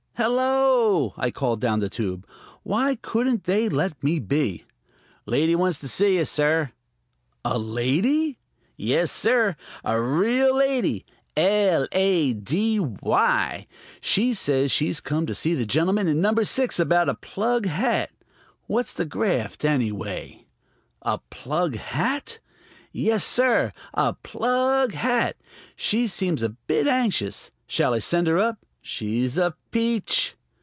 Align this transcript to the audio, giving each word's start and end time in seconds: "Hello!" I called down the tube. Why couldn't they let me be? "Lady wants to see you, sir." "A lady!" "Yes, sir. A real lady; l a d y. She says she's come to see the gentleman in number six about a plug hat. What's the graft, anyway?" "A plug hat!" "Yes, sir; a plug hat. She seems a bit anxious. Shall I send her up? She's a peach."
"Hello!" 0.17 1.15
I 1.17 1.31
called 1.31 1.59
down 1.59 1.79
the 1.79 1.89
tube. 1.89 2.27
Why 2.61 2.93
couldn't 3.01 3.45
they 3.45 3.67
let 3.67 4.03
me 4.03 4.19
be? 4.19 4.65
"Lady 5.25 5.55
wants 5.55 5.79
to 5.79 5.87
see 5.87 6.17
you, 6.17 6.25
sir." 6.25 6.73
"A 7.43 7.57
lady!" 7.57 8.37
"Yes, 8.77 9.11
sir. 9.11 9.55
A 9.83 9.99
real 9.99 10.57
lady; 10.57 11.05
l 11.35 11.87
a 11.91 12.33
d 12.35 12.79
y. 12.79 13.65
She 13.99 14.35
says 14.35 14.69
she's 14.69 15.01
come 15.01 15.25
to 15.25 15.33
see 15.33 15.55
the 15.55 15.65
gentleman 15.65 16.07
in 16.07 16.21
number 16.21 16.43
six 16.43 16.79
about 16.79 17.09
a 17.09 17.15
plug 17.15 17.65
hat. 17.65 18.11
What's 18.67 18.93
the 18.93 19.05
graft, 19.05 19.65
anyway?" 19.65 20.45
"A 21.01 21.17
plug 21.31 21.77
hat!" 21.77 22.37
"Yes, 22.91 23.23
sir; 23.23 23.73
a 23.95 24.13
plug 24.13 24.93
hat. 24.93 25.35
She 25.75 26.05
seems 26.05 26.43
a 26.43 26.49
bit 26.49 26.87
anxious. 26.87 27.49
Shall 27.65 27.95
I 27.95 27.99
send 27.99 28.27
her 28.27 28.37
up? 28.37 28.59
She's 28.83 29.37
a 29.37 29.55
peach." 29.69 30.33